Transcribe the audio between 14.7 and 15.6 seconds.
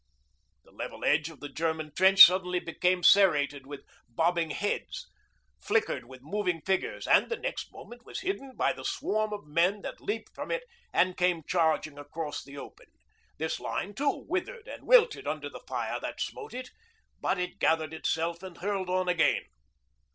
wilted under